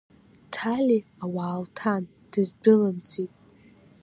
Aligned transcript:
Ҭали 0.53 0.99
ауаа 1.23 1.57
лҭан, 1.63 2.03
дыздәылымҵит. 2.31 3.33